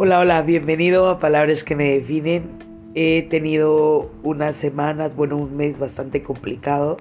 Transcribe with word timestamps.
Hola, 0.00 0.20
hola, 0.20 0.42
bienvenido 0.42 1.08
a 1.08 1.18
Palabras 1.18 1.64
que 1.64 1.74
me 1.74 1.94
definen. 1.94 2.50
He 2.94 3.22
tenido 3.22 4.12
unas 4.22 4.54
semanas, 4.54 5.16
bueno, 5.16 5.36
un 5.36 5.56
mes 5.56 5.76
bastante 5.76 6.22
complicado. 6.22 6.98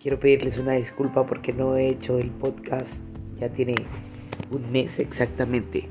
Quiero 0.00 0.18
pedirles 0.18 0.56
una 0.56 0.72
disculpa 0.72 1.26
porque 1.26 1.52
no 1.52 1.76
he 1.76 1.90
hecho 1.90 2.16
el 2.16 2.30
podcast. 2.30 3.02
Ya 3.38 3.50
tiene 3.50 3.74
un 4.50 4.72
mes 4.72 4.98
exactamente. 4.98 5.90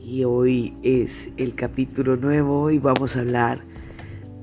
Y 0.00 0.22
hoy 0.22 0.72
es 0.84 1.30
el 1.36 1.56
capítulo 1.56 2.14
nuevo 2.14 2.70
y 2.70 2.78
vamos 2.78 3.16
a 3.16 3.20
hablar 3.22 3.58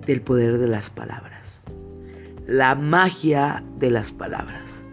del 0.05 0.19
poder 0.19 0.57
de 0.57 0.67
las 0.67 0.89
palabras. 0.89 1.63
La 2.47 2.75
magia 2.75 3.63
de 3.79 3.91
las 3.91 4.11
palabras. 4.11 4.83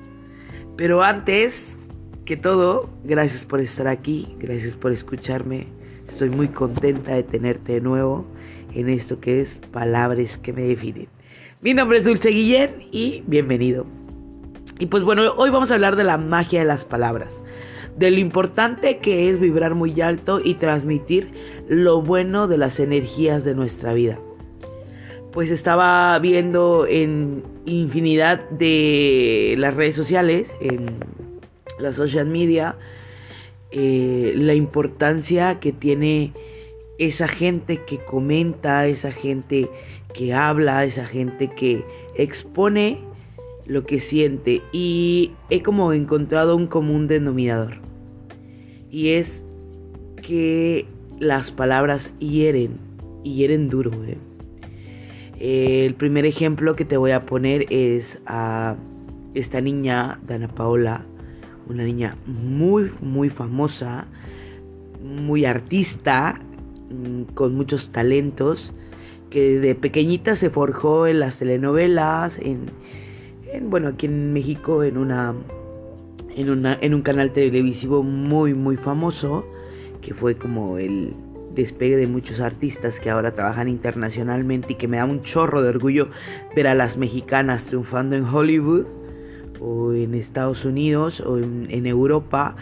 Pero 0.77 1.03
antes 1.03 1.77
que 2.25 2.37
todo, 2.37 2.89
gracias 3.03 3.45
por 3.45 3.59
estar 3.59 3.89
aquí, 3.89 4.37
gracias 4.39 4.77
por 4.77 4.93
escucharme. 4.93 5.80
Estoy 6.11 6.29
muy 6.29 6.49
contenta 6.49 7.15
de 7.15 7.23
tenerte 7.23 7.75
de 7.75 7.81
nuevo 7.81 8.27
en 8.75 8.89
esto 8.89 9.21
que 9.21 9.41
es 9.41 9.59
Palabras 9.73 10.39
que 10.39 10.53
me 10.53 10.63
definen. 10.63 11.07
Mi 11.61 11.73
nombre 11.73 11.99
es 11.99 12.05
Dulce 12.05 12.31
Guillén 12.31 12.89
y 12.91 13.23
bienvenido. 13.29 13.87
Y 14.81 14.87
pues 14.87 15.05
bueno, 15.05 15.23
hoy 15.37 15.51
vamos 15.51 15.71
a 15.71 15.75
hablar 15.75 15.95
de 15.95 16.03
la 16.03 16.19
magia 16.19 16.61
de 16.61 16.67
las 16.67 16.85
palabras, 16.85 17.33
de 17.97 18.11
lo 18.11 18.19
importante 18.19 18.99
que 18.99 19.31
es 19.31 19.39
vibrar 19.39 19.77
muy 19.77 19.99
alto 20.01 20.41
y 20.43 20.55
transmitir 20.55 21.31
lo 21.69 22.03
bueno 22.03 22.49
de 22.49 22.59
las 22.59 22.81
energías 22.81 23.45
de 23.45 23.55
nuestra 23.55 23.95
vida. 23.95 24.19
Pues 25.33 25.49
estaba 25.49 26.19
viendo 26.19 26.87
en 26.89 27.45
infinidad 27.67 28.51
de 28.51 29.55
las 29.59 29.75
redes 29.75 29.95
sociales, 29.95 30.57
en 30.61 30.87
la 31.79 31.93
social 31.93 32.27
media, 32.27 32.75
eh, 33.73 34.33
la 34.37 34.55
importancia 34.55 35.61
que 35.61 35.73
tiene 35.73 36.33
esa 36.99 37.29
gente 37.29 37.81
que 37.87 37.99
comenta, 37.99 38.87
esa 38.87 39.13
gente 39.13 39.69
que 40.13 40.35
habla, 40.35 40.85
esa 40.85 41.07
gente 41.07 41.49
que 41.49 41.85
expone 42.15 42.99
lo 43.67 43.87
que 43.87 44.01
siente. 44.01 44.61
Y 44.73 45.33
he 45.49 45.63
como 45.63 45.93
encontrado 45.93 46.57
un 46.57 46.67
común 46.67 47.07
denominador. 47.07 47.79
Y 48.91 49.11
es 49.11 49.45
que 50.23 50.87
las 51.21 51.51
palabras 51.51 52.13
hieren, 52.19 52.79
hieren 53.23 53.71
duro. 53.71 53.93
¿eh? 54.05 54.19
El 55.39 55.95
primer 55.95 56.27
ejemplo 56.27 56.77
que 56.77 56.85
te 56.85 56.97
voy 56.97 57.13
a 57.13 57.25
poner 57.25 57.67
es 57.71 58.21
a 58.27 58.77
esta 59.35 59.61
niña, 59.61 60.21
Dana 60.27 60.49
Paola, 60.49 61.07
una 61.71 61.85
niña 61.85 62.17
muy, 62.27 62.91
muy 63.01 63.31
famosa, 63.31 64.07
muy 65.03 65.45
artista, 65.45 66.41
mm, 66.91 67.35
con 67.35 67.55
muchos 67.55 67.91
talentos, 67.91 68.75
que 69.31 69.61
de 69.61 69.75
pequeñita 69.75 70.37
se 70.37 70.51
forjó 70.51 71.07
en 71.07 71.21
las 71.21 71.39
telenovelas, 71.39 72.39
en, 72.39 72.67
bueno, 73.71 73.89
aquí 73.89 74.07
en 74.07 74.33
México, 74.33 74.83
en 74.83 74.99
una, 74.99 75.35
en 76.35 76.51
una, 76.51 76.77
en 76.81 76.95
un 76.95 77.03
canal 77.03 77.33
televisivo 77.33 78.03
muy, 78.03 78.55
muy 78.55 78.77
famoso, 78.77 79.47
que 80.03 80.15
fue 80.15 80.35
como 80.35 80.79
el 80.79 81.15
despegue 81.55 81.97
de 81.97 82.07
muchos 82.07 82.41
artistas 82.41 83.01
que 83.01 83.11
ahora 83.11 83.33
trabajan 83.33 83.69
internacionalmente 83.69 84.73
y 84.73 84.77
que 84.77 84.89
me 84.89 84.97
da 84.97 85.05
un 85.05 85.23
chorro 85.23 85.63
de 85.63 85.69
orgullo 85.69 86.09
ver 86.55 86.67
a 86.67 86.75
las 86.75 86.97
mexicanas 86.97 87.67
triunfando 87.67 88.17
en 88.17 88.25
Hollywood 88.25 88.87
o 89.61 89.93
en 89.93 90.15
Estados 90.15 90.65
Unidos 90.65 91.21
o 91.21 91.39
en, 91.39 91.87
Europa, 91.87 92.57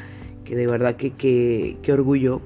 que 0.45 0.57
de 0.57 0.67
verdad 0.67 0.97
que, 0.97 1.11
que, 1.13 1.93
orgullo. 1.93 2.41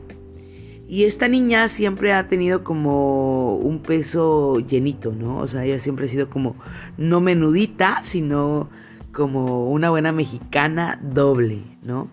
Y 0.88 1.04
esta 1.04 1.28
niña 1.28 1.68
siempre 1.68 2.12
ha 2.12 2.28
tenido 2.28 2.64
como 2.64 3.56
un 3.56 3.80
peso 3.80 4.60
llenito, 4.60 5.12
¿no? 5.12 5.38
O 5.38 5.48
sea, 5.48 5.64
ella 5.64 5.80
siempre 5.80 6.04
ha 6.04 6.08
sido 6.08 6.28
como 6.28 6.56
no 6.98 7.20
menudita, 7.20 8.00
sino 8.02 8.68
como 9.12 9.70
una 9.70 9.90
buena 9.90 10.12
mexicana 10.12 11.00
doble, 11.02 11.62
¿no? 11.82 12.08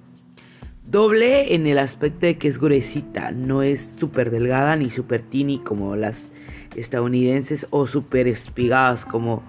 Doble 0.85 1.53
en 1.53 1.67
el 1.67 1.77
aspecto 1.77 2.25
de 2.25 2.37
que 2.37 2.47
es 2.47 2.59
gruesita, 2.59 3.31
no 3.31 3.61
es 3.61 3.93
súper 3.97 4.31
delgada 4.31 4.75
ni 4.75 4.89
súper 4.89 5.21
tini 5.21 5.59
como 5.59 5.95
las 5.95 6.31
estadounidenses 6.75 7.67
o 7.69 7.85
súper 7.85 8.27
espigadas 8.27 9.05
como 9.05 9.43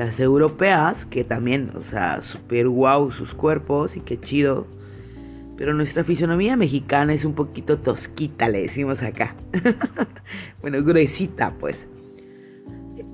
las 0.00 0.18
europeas, 0.18 1.04
que 1.04 1.24
también, 1.24 1.72
o 1.78 1.82
sea, 1.82 2.22
súper 2.22 2.66
guau 2.66 3.12
sus 3.12 3.34
cuerpos 3.34 3.96
y 3.96 4.00
qué 4.00 4.18
chido. 4.18 4.66
Pero 5.58 5.74
nuestra 5.74 6.04
fisonomía 6.04 6.56
mexicana 6.56 7.12
es 7.12 7.26
un 7.26 7.34
poquito 7.34 7.76
tosquita, 7.76 8.48
le 8.48 8.62
decimos 8.62 9.02
acá. 9.02 9.36
bueno, 10.62 10.82
gruesita, 10.82 11.52
pues. 11.60 11.86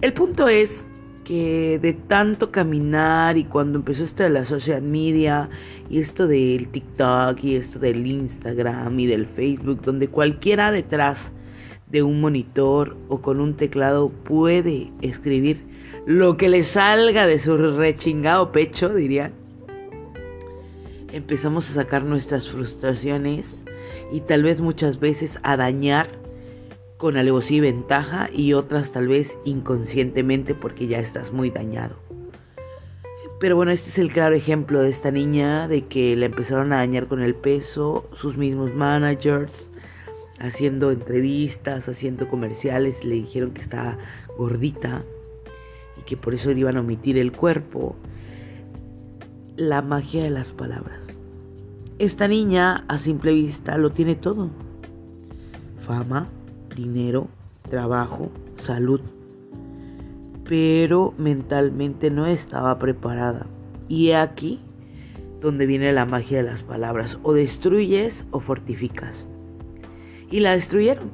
El 0.00 0.12
punto 0.12 0.46
es 0.46 0.86
que 1.24 1.80
de 1.82 1.92
tanto 1.92 2.52
caminar 2.52 3.36
y 3.36 3.42
cuando 3.46 3.80
empezó 3.80 4.04
esto 4.04 4.22
de 4.22 4.30
la 4.30 4.44
social 4.44 4.82
media 4.82 5.48
y 5.90 5.98
esto 5.98 6.28
del 6.28 6.68
TikTok 6.68 7.42
y 7.42 7.56
esto 7.56 7.80
del 7.80 8.06
Instagram 8.06 9.00
y 9.00 9.06
del 9.06 9.26
Facebook, 9.26 9.82
donde 9.82 10.06
cualquiera 10.06 10.70
detrás 10.70 11.32
de 11.90 12.02
un 12.02 12.20
monitor 12.20 12.96
o 13.08 13.20
con 13.20 13.40
un 13.40 13.54
teclado 13.54 14.08
puede 14.08 14.90
escribir 15.02 15.60
lo 16.06 16.36
que 16.36 16.48
le 16.48 16.64
salga 16.64 17.26
de 17.26 17.38
su 17.38 17.56
rechingado 17.56 18.52
pecho, 18.52 18.94
diría. 18.94 19.32
Empezamos 21.12 21.70
a 21.70 21.74
sacar 21.74 22.04
nuestras 22.04 22.48
frustraciones 22.48 23.64
y 24.12 24.20
tal 24.20 24.42
vez 24.42 24.60
muchas 24.60 25.00
veces 25.00 25.38
a 25.42 25.56
dañar 25.56 26.08
con 26.96 27.16
alevosía 27.16 27.58
y 27.58 27.60
ventaja 27.60 28.30
y 28.32 28.52
otras 28.52 28.92
tal 28.92 29.08
vez 29.08 29.38
inconscientemente 29.44 30.54
porque 30.54 30.86
ya 30.86 30.98
estás 30.98 31.32
muy 31.32 31.50
dañado. 31.50 31.96
Pero 33.38 33.54
bueno, 33.54 33.70
este 33.70 33.90
es 33.90 33.98
el 33.98 34.10
claro 34.10 34.34
ejemplo 34.34 34.80
de 34.80 34.88
esta 34.88 35.10
niña, 35.10 35.68
de 35.68 35.84
que 35.84 36.16
la 36.16 36.24
empezaron 36.24 36.72
a 36.72 36.76
dañar 36.76 37.06
con 37.06 37.20
el 37.20 37.34
peso, 37.34 38.08
sus 38.14 38.38
mismos 38.38 38.74
managers, 38.74 39.70
haciendo 40.38 40.90
entrevistas, 40.90 41.88
haciendo 41.88 42.28
comerciales, 42.28 43.04
le 43.04 43.16
dijeron 43.16 43.52
que 43.52 43.60
estaba 43.60 43.98
gordita 44.36 45.02
y 45.98 46.02
que 46.02 46.16
por 46.16 46.34
eso 46.34 46.50
iban 46.50 46.76
a 46.76 46.80
omitir 46.80 47.18
el 47.18 47.32
cuerpo. 47.32 47.96
La 49.56 49.80
magia 49.80 50.22
de 50.22 50.30
las 50.30 50.52
palabras. 50.52 51.06
Esta 51.98 52.28
niña 52.28 52.84
a 52.88 52.98
simple 52.98 53.32
vista 53.32 53.78
lo 53.78 53.90
tiene 53.90 54.16
todo. 54.16 54.50
Fama, 55.86 56.28
dinero, 56.74 57.28
trabajo, 57.70 58.30
salud. 58.58 59.00
Pero 60.44 61.14
mentalmente 61.16 62.10
no 62.10 62.26
estaba 62.26 62.78
preparada. 62.78 63.46
Y 63.88 64.10
aquí 64.10 64.60
donde 65.40 65.64
viene 65.64 65.92
la 65.92 66.04
magia 66.04 66.38
de 66.38 66.50
las 66.50 66.62
palabras. 66.62 67.18
O 67.22 67.32
destruyes 67.32 68.26
o 68.30 68.40
fortificas. 68.40 69.26
Y 70.30 70.40
la 70.40 70.52
destruyeron. 70.52 71.10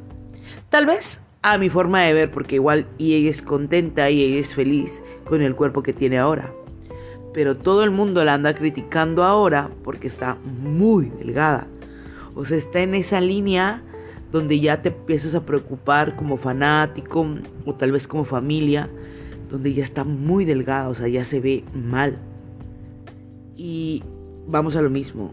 Tal 0.70 0.86
vez 0.86 1.20
a 1.42 1.58
mi 1.58 1.68
forma 1.68 2.02
de 2.02 2.12
ver, 2.12 2.30
porque 2.30 2.54
igual 2.56 2.86
y 2.98 3.14
ella 3.14 3.30
es 3.30 3.42
contenta 3.42 4.08
y 4.10 4.22
ella 4.22 4.40
es 4.40 4.54
feliz 4.54 5.02
con 5.24 5.42
el 5.42 5.54
cuerpo 5.54 5.82
que 5.82 5.92
tiene 5.92 6.18
ahora. 6.18 6.52
Pero 7.34 7.56
todo 7.56 7.82
el 7.82 7.90
mundo 7.90 8.24
la 8.24 8.34
anda 8.34 8.54
criticando 8.54 9.24
ahora 9.24 9.70
porque 9.82 10.06
está 10.08 10.36
muy 10.36 11.06
delgada. 11.18 11.66
O 12.34 12.44
sea, 12.44 12.58
está 12.58 12.80
en 12.80 12.94
esa 12.94 13.20
línea 13.20 13.82
donde 14.30 14.60
ya 14.60 14.80
te 14.80 14.88
empiezas 14.88 15.34
a 15.34 15.44
preocupar 15.44 16.16
como 16.16 16.38
fanático 16.38 17.26
o 17.66 17.74
tal 17.74 17.92
vez 17.92 18.08
como 18.08 18.24
familia, 18.24 18.88
donde 19.50 19.74
ya 19.74 19.82
está 19.82 20.04
muy 20.04 20.44
delgada, 20.44 20.88
o 20.88 20.94
sea, 20.94 21.08
ya 21.08 21.24
se 21.24 21.40
ve 21.40 21.64
mal. 21.74 22.16
Y 23.56 24.02
vamos 24.46 24.74
a 24.76 24.82
lo 24.82 24.88
mismo. 24.88 25.32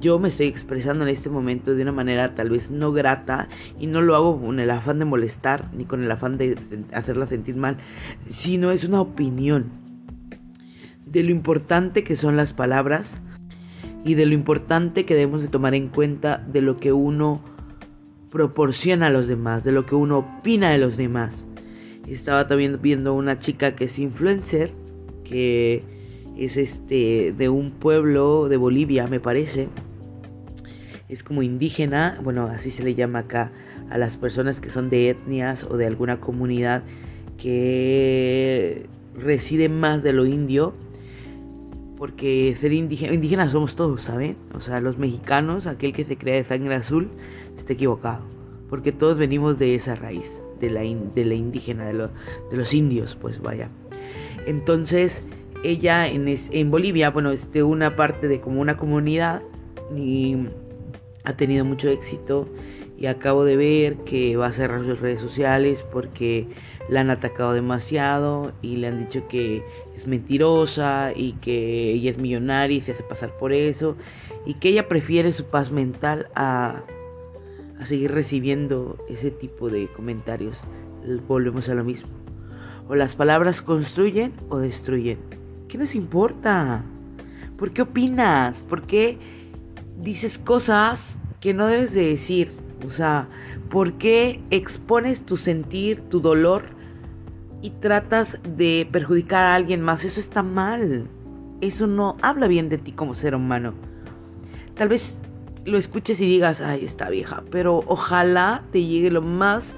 Yo 0.00 0.18
me 0.18 0.28
estoy 0.28 0.46
expresando 0.46 1.04
en 1.04 1.10
este 1.10 1.28
momento 1.28 1.74
de 1.74 1.82
una 1.82 1.92
manera 1.92 2.34
tal 2.34 2.50
vez 2.50 2.70
no 2.70 2.92
grata 2.92 3.48
y 3.78 3.86
no 3.86 4.00
lo 4.00 4.16
hago 4.16 4.40
con 4.40 4.58
el 4.58 4.70
afán 4.70 4.98
de 4.98 5.04
molestar 5.04 5.68
ni 5.74 5.84
con 5.84 6.02
el 6.02 6.10
afán 6.10 6.38
de 6.38 6.56
hacerla 6.92 7.26
sentir 7.26 7.56
mal, 7.56 7.76
sino 8.26 8.70
es 8.70 8.84
una 8.84 9.00
opinión 9.00 9.66
de 11.06 11.22
lo 11.22 11.30
importante 11.30 12.02
que 12.02 12.16
son 12.16 12.36
las 12.36 12.52
palabras 12.52 13.20
y 14.04 14.14
de 14.14 14.26
lo 14.26 14.34
importante 14.34 15.04
que 15.04 15.14
debemos 15.14 15.42
de 15.42 15.48
tomar 15.48 15.74
en 15.74 15.88
cuenta 15.88 16.38
de 16.38 16.60
lo 16.60 16.76
que 16.76 16.92
uno 16.92 17.42
proporciona 18.30 19.06
a 19.06 19.10
los 19.10 19.28
demás, 19.28 19.64
de 19.64 19.72
lo 19.72 19.86
que 19.86 19.94
uno 19.94 20.18
opina 20.18 20.70
de 20.70 20.78
los 20.78 20.96
demás. 20.96 21.46
Estaba 22.08 22.48
también 22.48 22.80
viendo 22.82 23.14
una 23.14 23.38
chica 23.38 23.76
que 23.76 23.84
es 23.84 23.98
influencer, 23.98 24.72
que 25.24 25.93
es 26.36 26.56
este 26.56 27.34
de 27.36 27.48
un 27.48 27.70
pueblo 27.70 28.48
de 28.48 28.56
Bolivia, 28.56 29.06
me 29.06 29.20
parece. 29.20 29.68
Es 31.08 31.22
como 31.22 31.42
indígena, 31.42 32.18
bueno, 32.22 32.46
así 32.46 32.70
se 32.70 32.82
le 32.82 32.94
llama 32.94 33.20
acá 33.20 33.52
a 33.90 33.98
las 33.98 34.16
personas 34.16 34.60
que 34.60 34.70
son 34.70 34.90
de 34.90 35.10
etnias 35.10 35.64
o 35.64 35.76
de 35.76 35.86
alguna 35.86 36.20
comunidad 36.20 36.82
que 37.36 38.86
residen 39.14 39.78
más 39.78 40.02
de 40.02 40.12
lo 40.12 40.26
indio. 40.26 40.74
Porque 41.96 42.54
ser 42.58 42.72
indígena, 42.72 43.14
indígenas 43.14 43.52
somos 43.52 43.76
todos, 43.76 44.02
¿saben? 44.02 44.36
O 44.54 44.60
sea, 44.60 44.80
los 44.80 44.98
mexicanos, 44.98 45.66
aquel 45.66 45.92
que 45.92 46.04
se 46.04 46.16
crea 46.16 46.34
de 46.34 46.44
sangre 46.44 46.74
azul, 46.74 47.08
está 47.56 47.72
equivocado. 47.72 48.24
porque 48.68 48.90
todos 48.90 49.16
venimos 49.16 49.58
de 49.58 49.76
esa 49.76 49.94
raíz, 49.94 50.40
de 50.60 50.70
la, 50.70 50.80
de 50.80 51.24
la 51.24 51.34
indígena, 51.34 51.84
de, 51.84 51.92
de, 51.92 52.56
los 52.56 52.74
indios, 52.74 53.16
pues 53.20 53.40
vaya. 53.40 53.68
Entonces, 54.46 55.22
ella 55.64 56.06
en, 56.06 56.26
en 56.28 56.70
Bolivia, 56.70 57.10
bueno, 57.10 57.32
es 57.32 57.50
de 57.52 57.62
una 57.62 57.96
parte 57.96 58.28
de 58.28 58.40
como 58.40 58.60
una 58.60 58.76
comunidad 58.76 59.42
y 59.96 60.36
ha 61.24 61.36
tenido 61.36 61.64
mucho 61.64 61.88
éxito 61.88 62.48
y 62.96 63.06
acabo 63.06 63.44
de 63.44 63.56
ver 63.56 63.96
que 64.04 64.36
va 64.36 64.46
a 64.46 64.52
cerrar 64.52 64.84
sus 64.84 65.00
redes 65.00 65.20
sociales 65.20 65.84
porque 65.90 66.46
la 66.88 67.00
han 67.00 67.10
atacado 67.10 67.52
demasiado 67.52 68.52
y 68.62 68.76
le 68.76 68.88
han 68.88 68.98
dicho 69.00 69.26
que 69.26 69.64
es 69.96 70.06
mentirosa 70.06 71.12
y 71.14 71.32
que 71.34 71.92
ella 71.92 72.10
es 72.10 72.18
millonaria 72.18 72.76
y 72.76 72.80
se 72.80 72.92
hace 72.92 73.02
pasar 73.02 73.36
por 73.36 73.52
eso 73.52 73.96
y 74.46 74.54
que 74.54 74.68
ella 74.68 74.88
prefiere 74.88 75.32
su 75.32 75.46
paz 75.46 75.70
mental 75.70 76.28
a, 76.34 76.82
a 77.80 77.86
seguir 77.86 78.12
recibiendo 78.12 78.98
ese 79.08 79.30
tipo 79.30 79.70
de 79.70 79.88
comentarios. 79.88 80.58
Volvemos 81.26 81.68
a 81.68 81.74
lo 81.74 81.84
mismo. 81.84 82.08
O 82.88 82.94
las 82.94 83.14
palabras 83.14 83.62
construyen 83.62 84.34
o 84.50 84.58
destruyen. 84.58 85.18
¿Qué 85.74 85.78
nos 85.78 85.96
importa? 85.96 86.84
¿Por 87.58 87.72
qué 87.72 87.82
opinas? 87.82 88.60
¿Por 88.60 88.82
qué 88.82 89.18
dices 90.00 90.38
cosas 90.38 91.18
que 91.40 91.52
no 91.52 91.66
debes 91.66 91.92
de 91.92 92.10
decir? 92.10 92.52
O 92.86 92.90
sea, 92.90 93.26
¿por 93.70 93.94
qué 93.94 94.40
expones 94.50 95.26
tu 95.26 95.36
sentir, 95.36 96.00
tu 96.02 96.20
dolor 96.20 96.62
y 97.60 97.70
tratas 97.70 98.38
de 98.56 98.88
perjudicar 98.92 99.46
a 99.46 99.56
alguien 99.56 99.80
más? 99.82 100.04
Eso 100.04 100.20
está 100.20 100.44
mal. 100.44 101.08
Eso 101.60 101.88
no 101.88 102.18
habla 102.22 102.46
bien 102.46 102.68
de 102.68 102.78
ti 102.78 102.92
como 102.92 103.16
ser 103.16 103.34
humano. 103.34 103.74
Tal 104.76 104.90
vez 104.90 105.20
lo 105.64 105.76
escuches 105.76 106.20
y 106.20 106.24
digas, 106.24 106.60
ay, 106.60 106.84
está 106.84 107.10
vieja, 107.10 107.42
pero 107.50 107.80
ojalá 107.88 108.62
te 108.70 108.80
llegue 108.84 109.10
lo 109.10 109.22
más 109.22 109.74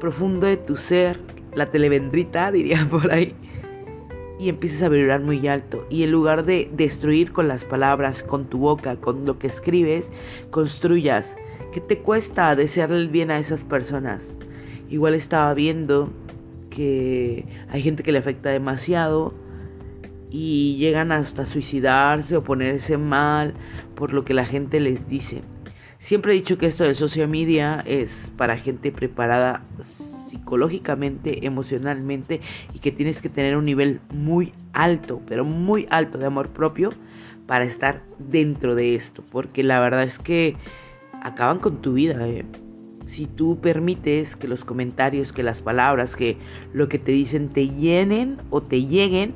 profundo 0.00 0.48
de 0.48 0.56
tu 0.56 0.76
ser, 0.76 1.20
la 1.54 1.66
televendrita, 1.66 2.50
diría 2.50 2.84
por 2.90 3.12
ahí, 3.12 3.36
y 4.38 4.48
empieces 4.48 4.82
a 4.82 4.88
vibrar 4.88 5.20
muy 5.20 5.46
alto. 5.48 5.86
Y 5.90 6.02
en 6.02 6.10
lugar 6.10 6.44
de 6.44 6.70
destruir 6.72 7.32
con 7.32 7.48
las 7.48 7.64
palabras, 7.64 8.22
con 8.22 8.46
tu 8.46 8.58
boca, 8.58 8.96
con 8.96 9.24
lo 9.24 9.38
que 9.38 9.46
escribes, 9.46 10.10
construyas 10.50 11.36
¿Qué 11.76 11.82
te 11.82 11.98
cuesta 11.98 12.54
desearle 12.54 12.96
el 12.96 13.10
bien 13.10 13.30
a 13.30 13.38
esas 13.38 13.62
personas? 13.62 14.38
Igual 14.88 15.12
estaba 15.12 15.52
viendo 15.52 16.10
que 16.70 17.44
hay 17.68 17.82
gente 17.82 18.02
que 18.02 18.12
le 18.12 18.18
afecta 18.18 18.48
demasiado 18.48 19.34
y 20.30 20.76
llegan 20.78 21.12
hasta 21.12 21.44
suicidarse 21.44 22.34
o 22.34 22.42
ponerse 22.42 22.96
mal 22.96 23.52
por 23.94 24.14
lo 24.14 24.24
que 24.24 24.32
la 24.32 24.46
gente 24.46 24.80
les 24.80 25.06
dice. 25.06 25.42
Siempre 25.98 26.32
he 26.32 26.36
dicho 26.36 26.56
que 26.56 26.64
esto 26.64 26.84
de 26.84 26.94
social 26.94 27.28
media 27.28 27.84
es 27.84 28.32
para 28.38 28.56
gente 28.56 28.90
preparada 28.90 29.62
psicológicamente, 30.26 31.46
emocionalmente 31.46 32.40
y 32.74 32.80
que 32.80 32.92
tienes 32.92 33.22
que 33.22 33.28
tener 33.28 33.56
un 33.56 33.64
nivel 33.64 34.00
muy 34.12 34.52
alto, 34.72 35.20
pero 35.26 35.44
muy 35.44 35.86
alto 35.90 36.18
de 36.18 36.26
amor 36.26 36.48
propio 36.48 36.90
para 37.46 37.64
estar 37.64 38.02
dentro 38.18 38.74
de 38.74 38.94
esto, 38.94 39.22
porque 39.30 39.62
la 39.62 39.80
verdad 39.80 40.02
es 40.02 40.18
que 40.18 40.56
acaban 41.22 41.58
con 41.58 41.80
tu 41.80 41.94
vida. 41.94 42.28
Eh. 42.28 42.44
Si 43.06 43.26
tú 43.26 43.60
permites 43.60 44.36
que 44.36 44.48
los 44.48 44.64
comentarios, 44.64 45.32
que 45.32 45.42
las 45.42 45.60
palabras, 45.60 46.16
que 46.16 46.36
lo 46.72 46.88
que 46.88 46.98
te 46.98 47.12
dicen 47.12 47.48
te 47.48 47.68
llenen 47.68 48.38
o 48.50 48.62
te 48.62 48.84
lleguen, 48.84 49.34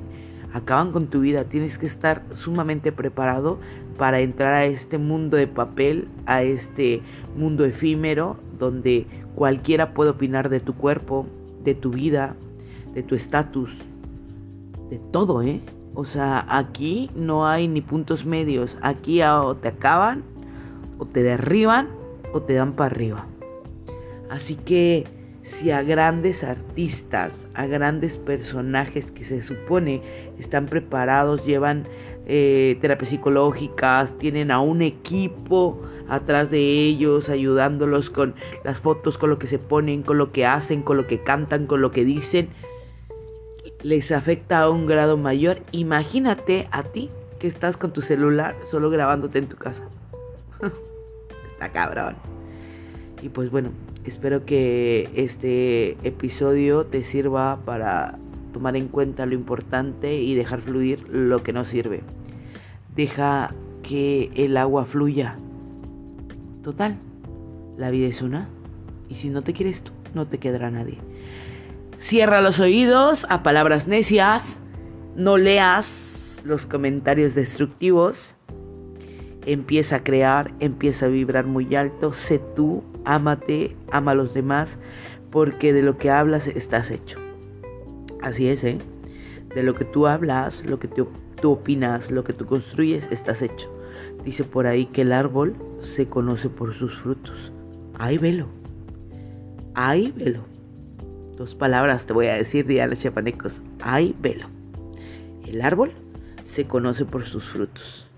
acaban 0.52 0.92
con 0.92 1.06
tu 1.06 1.20
vida. 1.20 1.44
Tienes 1.44 1.78
que 1.78 1.86
estar 1.86 2.22
sumamente 2.34 2.92
preparado 2.92 3.58
para 3.98 4.20
entrar 4.20 4.54
a 4.54 4.64
este 4.64 4.98
mundo 4.98 5.36
de 5.36 5.46
papel, 5.46 6.08
a 6.26 6.42
este 6.42 7.02
mundo 7.36 7.64
efímero, 7.64 8.36
donde 8.58 9.06
cualquiera 9.34 9.92
puede 9.92 10.10
opinar 10.10 10.48
de 10.48 10.60
tu 10.60 10.74
cuerpo, 10.74 11.26
de 11.64 11.74
tu 11.74 11.90
vida, 11.90 12.34
de 12.94 13.02
tu 13.02 13.14
estatus, 13.14 13.70
de 14.88 14.98
todo, 15.12 15.42
¿eh? 15.42 15.60
O 15.94 16.04
sea, 16.04 16.46
aquí 16.48 17.10
no 17.14 17.46
hay 17.46 17.68
ni 17.68 17.80
puntos 17.80 18.24
medios. 18.24 18.76
Aquí 18.80 19.22
o 19.22 19.54
te 19.56 19.68
acaban 19.68 20.22
o 20.98 21.04
te 21.04 21.22
derriban 21.22 21.88
o 22.32 22.40
te 22.40 22.54
dan 22.54 22.72
para 22.72 22.94
arriba. 22.94 23.26
Así 24.30 24.54
que 24.54 25.06
si 25.50 25.72
a 25.72 25.82
grandes 25.82 26.44
artistas, 26.44 27.32
a 27.54 27.66
grandes 27.66 28.16
personajes 28.16 29.10
que 29.10 29.24
se 29.24 29.42
supone 29.42 30.00
están 30.38 30.66
preparados, 30.66 31.44
llevan 31.44 31.86
eh, 32.26 32.78
terapias 32.80 33.10
psicológicas, 33.10 34.16
tienen 34.18 34.52
a 34.52 34.60
un 34.60 34.80
equipo 34.80 35.82
atrás 36.08 36.52
de 36.52 36.60
ellos, 36.60 37.28
ayudándolos 37.28 38.10
con 38.10 38.34
las 38.62 38.78
fotos, 38.78 39.18
con 39.18 39.28
lo 39.28 39.40
que 39.40 39.48
se 39.48 39.58
ponen, 39.58 40.02
con 40.02 40.18
lo 40.18 40.30
que 40.30 40.46
hacen, 40.46 40.82
con 40.82 40.96
lo 40.96 41.08
que 41.08 41.20
cantan, 41.22 41.66
con 41.66 41.82
lo 41.82 41.90
que 41.90 42.04
dicen, 42.04 42.48
les 43.82 44.12
afecta 44.12 44.60
a 44.60 44.70
un 44.70 44.86
grado 44.86 45.16
mayor. 45.16 45.58
Imagínate 45.72 46.68
a 46.70 46.84
ti 46.84 47.10
que 47.40 47.48
estás 47.48 47.76
con 47.76 47.92
tu 47.92 48.02
celular 48.02 48.54
solo 48.70 48.88
grabándote 48.88 49.40
en 49.40 49.48
tu 49.48 49.56
casa. 49.56 49.88
cabrón. 51.72 52.39
Y 53.22 53.28
pues 53.28 53.50
bueno, 53.50 53.70
espero 54.04 54.44
que 54.44 55.10
este 55.14 55.92
episodio 56.06 56.86
te 56.86 57.02
sirva 57.02 57.60
para 57.64 58.18
tomar 58.52 58.76
en 58.76 58.88
cuenta 58.88 59.26
lo 59.26 59.34
importante 59.34 60.16
y 60.16 60.34
dejar 60.34 60.62
fluir 60.62 61.08
lo 61.08 61.42
que 61.42 61.52
no 61.52 61.64
sirve. 61.64 62.02
Deja 62.96 63.54
que 63.82 64.30
el 64.34 64.56
agua 64.56 64.84
fluya. 64.84 65.36
Total, 66.62 66.96
la 67.76 67.90
vida 67.90 68.08
es 68.08 68.22
una. 68.22 68.48
Y 69.08 69.16
si 69.16 69.28
no 69.28 69.42
te 69.42 69.52
quieres 69.52 69.82
tú, 69.82 69.92
no 70.14 70.26
te 70.26 70.38
quedará 70.38 70.70
nadie. 70.70 70.98
Cierra 71.98 72.40
los 72.40 72.60
oídos 72.60 73.26
a 73.28 73.42
palabras 73.42 73.86
necias. 73.86 74.62
No 75.16 75.36
leas 75.36 76.40
los 76.44 76.66
comentarios 76.66 77.34
destructivos 77.34 78.34
empieza 79.46 79.96
a 79.96 80.04
crear, 80.04 80.52
empieza 80.60 81.06
a 81.06 81.08
vibrar 81.08 81.46
muy 81.46 81.74
alto, 81.74 82.12
sé 82.12 82.40
tú, 82.54 82.82
ámate, 83.04 83.76
ama 83.90 84.12
a 84.12 84.14
los 84.14 84.34
demás, 84.34 84.76
porque 85.30 85.72
de 85.72 85.82
lo 85.82 85.98
que 85.98 86.10
hablas 86.10 86.46
estás 86.46 86.90
hecho. 86.90 87.18
Así 88.22 88.48
es, 88.48 88.64
¿eh? 88.64 88.78
De 89.54 89.62
lo 89.62 89.74
que 89.74 89.84
tú 89.84 90.06
hablas, 90.06 90.64
lo 90.66 90.78
que 90.78 90.88
tú, 90.88 91.08
opinas, 91.42 92.10
lo 92.10 92.24
que 92.24 92.32
tú 92.32 92.46
construyes, 92.46 93.08
estás 93.10 93.42
hecho. 93.42 93.72
Dice 94.24 94.44
por 94.44 94.66
ahí 94.66 94.86
que 94.86 95.02
el 95.02 95.12
árbol 95.12 95.54
se 95.82 96.06
conoce 96.06 96.48
por 96.50 96.74
sus 96.74 97.00
frutos. 97.00 97.52
Ay, 97.98 98.18
velo. 98.18 98.46
Ay, 99.74 100.12
velo. 100.14 100.40
Dos 101.36 101.54
palabras 101.54 102.04
te 102.04 102.12
voy 102.12 102.26
a 102.26 102.34
decir, 102.34 102.80
a 102.80 102.86
los 102.86 103.00
chapanecos. 103.00 103.62
Ay, 103.80 104.14
velo. 104.20 104.46
El 105.46 105.62
árbol 105.62 105.92
se 106.44 106.66
conoce 106.66 107.06
por 107.06 107.24
sus 107.24 107.44
frutos. 107.44 108.09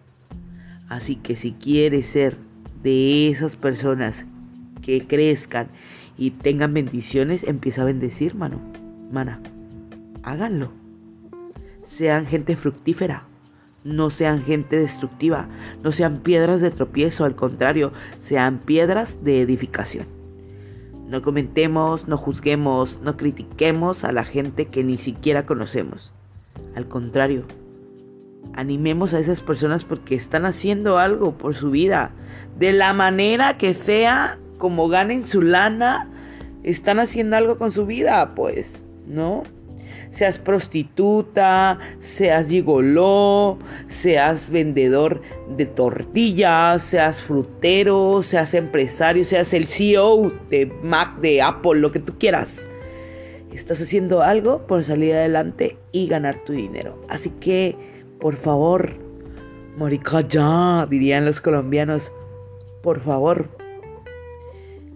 Así 0.92 1.16
que 1.16 1.36
si 1.36 1.52
quieres 1.52 2.04
ser 2.04 2.36
de 2.82 3.30
esas 3.30 3.56
personas 3.56 4.26
que 4.82 5.06
crezcan 5.06 5.68
y 6.18 6.32
tengan 6.32 6.74
bendiciones, 6.74 7.44
empieza 7.44 7.80
a 7.80 7.86
bendecir, 7.86 8.34
mano. 8.34 8.60
Mana, 9.10 9.40
háganlo. 10.22 10.70
Sean 11.86 12.26
gente 12.26 12.56
fructífera. 12.56 13.24
No 13.84 14.10
sean 14.10 14.44
gente 14.44 14.76
destructiva. 14.76 15.48
No 15.82 15.92
sean 15.92 16.18
piedras 16.18 16.60
de 16.60 16.70
tropiezo. 16.70 17.24
Al 17.24 17.36
contrario, 17.36 17.94
sean 18.20 18.58
piedras 18.58 19.24
de 19.24 19.40
edificación. 19.40 20.04
No 21.08 21.22
comentemos, 21.22 22.06
no 22.06 22.18
juzguemos, 22.18 23.00
no 23.00 23.16
critiquemos 23.16 24.04
a 24.04 24.12
la 24.12 24.24
gente 24.24 24.66
que 24.66 24.84
ni 24.84 24.98
siquiera 24.98 25.46
conocemos. 25.46 26.12
Al 26.76 26.86
contrario, 26.86 27.44
animemos 28.54 29.14
a 29.14 29.18
esas 29.18 29.40
personas 29.40 29.84
porque 29.84 30.14
están 30.14 30.44
haciendo 30.44 30.98
algo 30.98 31.36
por 31.38 31.54
su 31.54 31.70
vida. 31.70 32.12
De 32.58 32.72
la 32.72 32.92
manera 32.92 33.58
que 33.58 33.74
sea, 33.74 34.38
como 34.58 34.88
ganen 34.88 35.26
su 35.26 35.42
lana, 35.42 36.08
están 36.62 37.00
haciendo 37.00 37.36
algo 37.36 37.58
con 37.58 37.72
su 37.72 37.86
vida, 37.86 38.34
pues, 38.34 38.84
¿no? 39.06 39.42
Seas 40.10 40.38
prostituta, 40.38 41.78
seas 42.00 42.48
gigoló, 42.48 43.58
seas 43.88 44.50
vendedor 44.50 45.22
de 45.56 45.64
tortillas, 45.64 46.82
seas 46.82 47.22
frutero, 47.22 48.22
seas 48.22 48.52
empresario, 48.52 49.24
seas 49.24 49.54
el 49.54 49.66
CEO 49.66 50.30
de 50.50 50.70
Mac, 50.82 51.18
de 51.20 51.40
Apple, 51.40 51.80
lo 51.80 51.90
que 51.90 51.98
tú 51.98 52.18
quieras. 52.18 52.68
Estás 53.54 53.80
haciendo 53.80 54.22
algo 54.22 54.66
por 54.66 54.84
salir 54.84 55.14
adelante 55.14 55.78
y 55.92 56.06
ganar 56.08 56.44
tu 56.44 56.52
dinero. 56.52 57.02
Así 57.08 57.30
que 57.40 57.91
por 58.22 58.36
favor, 58.36 58.92
morica 59.76 60.20
ya, 60.20 60.86
dirían 60.88 61.24
los 61.24 61.40
colombianos. 61.40 62.12
Por 62.80 63.00
favor, 63.00 63.48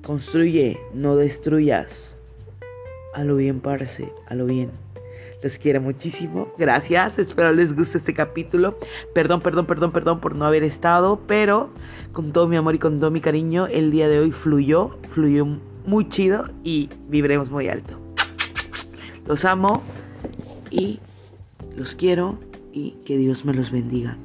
construye, 0.04 0.78
no 0.94 1.16
destruyas. 1.16 2.16
A 3.14 3.24
lo 3.24 3.34
bien, 3.34 3.58
parce, 3.58 4.12
a 4.28 4.36
lo 4.36 4.46
bien. 4.46 4.70
Les 5.42 5.58
quiero 5.58 5.80
muchísimo. 5.80 6.52
Gracias. 6.56 7.18
Espero 7.18 7.52
les 7.52 7.74
guste 7.74 7.98
este 7.98 8.14
capítulo. 8.14 8.78
Perdón, 9.12 9.40
perdón, 9.40 9.66
perdón, 9.66 9.90
perdón 9.90 10.20
por 10.20 10.36
no 10.36 10.46
haber 10.46 10.62
estado. 10.62 11.18
Pero 11.26 11.70
con 12.12 12.32
todo 12.32 12.46
mi 12.46 12.54
amor 12.54 12.76
y 12.76 12.78
con 12.78 13.00
todo 13.00 13.10
mi 13.10 13.20
cariño, 13.20 13.66
el 13.66 13.90
día 13.90 14.06
de 14.08 14.20
hoy 14.20 14.30
fluyó. 14.30 14.98
Fluyó 15.10 15.46
muy 15.84 16.08
chido 16.08 16.48
y 16.62 16.90
vibremos 17.08 17.50
muy 17.50 17.68
alto. 17.68 17.98
Los 19.26 19.44
amo 19.44 19.82
y 20.70 21.00
los 21.76 21.96
quiero 21.96 22.38
y 22.76 22.90
que 23.06 23.16
Dios 23.16 23.46
me 23.46 23.54
los 23.54 23.70
bendiga. 23.70 24.18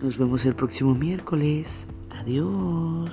Nos 0.00 0.16
vemos 0.16 0.44
el 0.44 0.54
próximo 0.54 0.94
miércoles. 0.94 1.88
Adiós. 2.10 3.10